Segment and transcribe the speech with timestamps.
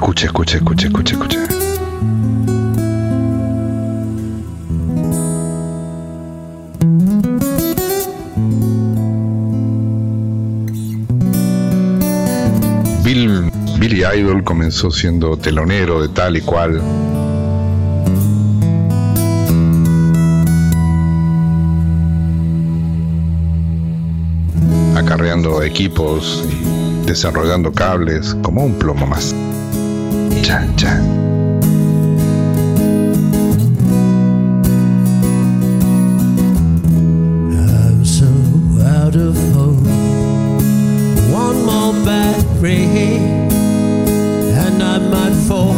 [0.00, 1.38] Escuche, escuche, escuche, escuche, escuche.
[13.04, 16.80] Bill, Billy Idol comenzó siendo telonero de tal y cual.
[24.96, 29.34] Acarreando equipos y desarrollando cables como un plomo más.
[30.50, 30.98] Chan.
[37.52, 38.26] I'm so
[38.82, 39.86] out of hope.
[41.30, 42.88] One more bad break,
[44.64, 45.74] and I might fall.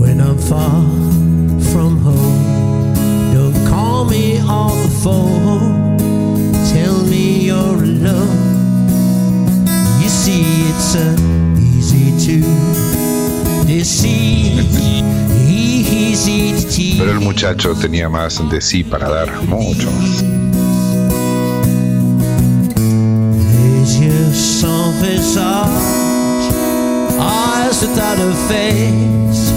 [0.00, 0.82] When I'm far
[1.70, 2.92] from home,
[3.32, 5.73] don't call me on the phone.
[17.24, 19.88] Muchacho tenía más de sí para dar, mucho
[27.74, 29.50] eyes without a face?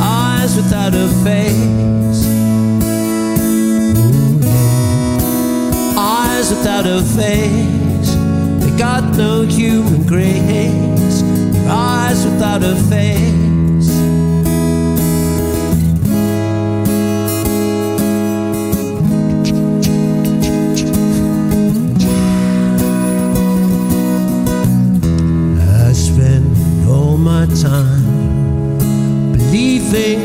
[0.00, 2.26] Eyes without a face.
[5.96, 8.14] Eyes without a face.
[8.60, 11.22] They got no human grace.
[11.68, 13.31] Eyes without a face.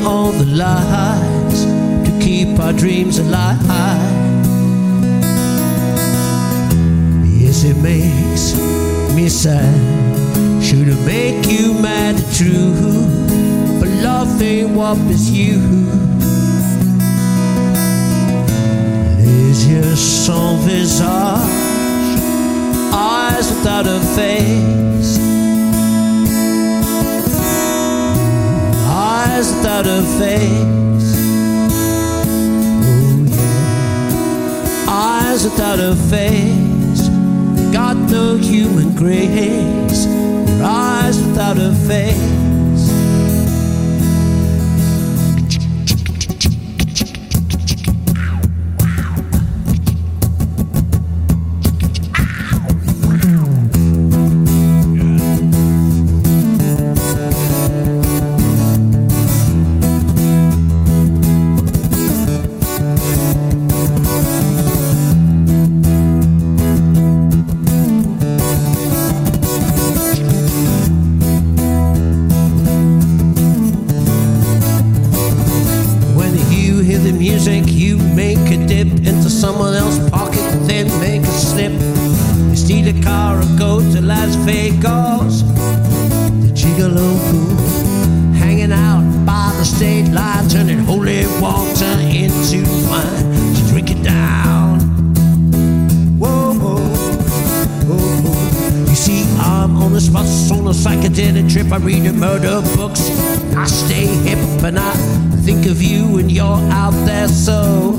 [0.07, 1.65] All the lies
[2.05, 3.59] to keep our dreams alive.
[7.25, 8.55] Yes, it makes
[9.13, 9.75] me sad.
[10.63, 12.15] Should it make you mad?
[12.33, 12.71] True,
[13.79, 15.59] but love ain't what is you.
[19.17, 21.67] Les yeux sans visage
[22.93, 25.26] eyes without a face?
[29.37, 31.13] Eyes without a face.
[32.81, 34.85] Oh yeah.
[34.89, 37.07] Eyes without a face.
[37.71, 40.07] Got no human grace.
[40.59, 42.46] Eyes without a face.
[76.77, 81.31] You hear the music, you make a dip into someone else's pocket, then make a
[81.31, 81.71] slip.
[81.71, 85.41] You steal a car or go to Las Vegas.
[86.43, 87.55] The gigolo fool
[88.35, 93.55] hanging out by the state line, turning holy water into wine.
[93.55, 94.79] You drink it down.
[96.19, 96.77] Whoa, whoa,
[97.87, 98.89] whoa, whoa.
[98.89, 101.71] You see, I'm on this bus on a psychedelic trip.
[101.71, 103.09] I read murder books.
[103.55, 104.91] I stay hip and I
[105.45, 107.27] think of you and you're out there.
[107.27, 107.93] So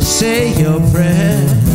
[0.00, 1.65] say your prayer.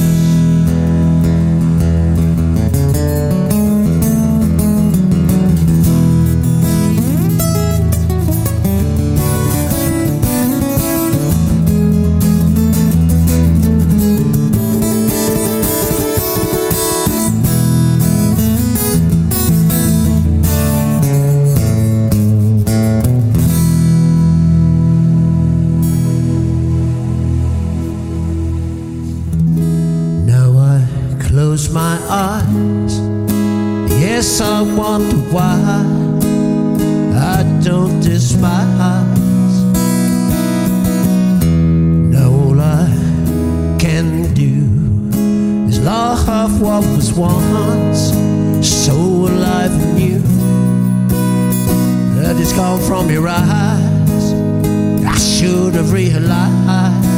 [31.51, 32.97] Close my eyes.
[33.99, 35.59] Yes, I wonder why
[37.35, 39.55] I don't despise.
[42.13, 42.87] Now all I
[43.77, 44.55] can do
[45.67, 48.01] is love what was once
[48.65, 50.21] so alive and new.
[52.21, 54.25] That is gone from your eyes.
[55.03, 57.10] I should have realized.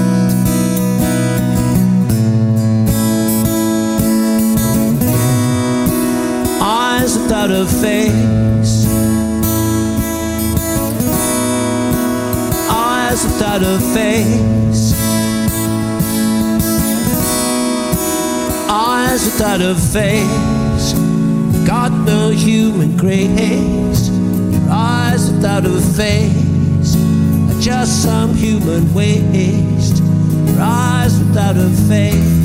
[7.33, 8.85] Without a face.
[12.69, 14.93] Eyes without a face.
[18.69, 20.93] eyes without a face.
[21.65, 24.09] Got no human grace.
[24.09, 30.03] Your eyes without a face are just some human waste.
[30.03, 32.42] Your eyes without a face.